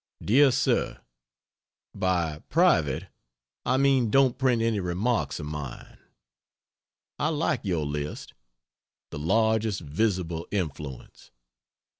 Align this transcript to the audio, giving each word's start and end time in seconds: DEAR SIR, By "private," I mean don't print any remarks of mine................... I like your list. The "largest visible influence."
DEAR 0.25 0.49
SIR, 0.49 0.99
By 1.93 2.39
"private," 2.49 3.09
I 3.67 3.77
mean 3.77 4.09
don't 4.09 4.35
print 4.35 4.59
any 4.63 4.79
remarks 4.79 5.39
of 5.39 5.45
mine................... 5.45 5.99
I 7.19 7.27
like 7.27 7.63
your 7.63 7.85
list. 7.85 8.33
The 9.11 9.19
"largest 9.19 9.81
visible 9.81 10.47
influence." 10.49 11.29